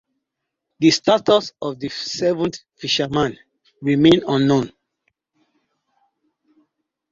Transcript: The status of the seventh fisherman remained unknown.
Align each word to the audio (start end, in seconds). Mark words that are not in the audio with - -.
The 0.79 0.89
status 0.89 1.53
of 1.61 1.79
the 1.79 1.87
seventh 1.89 2.57
fisherman 2.75 3.37
remained 3.83 4.23
unknown. 4.27 4.71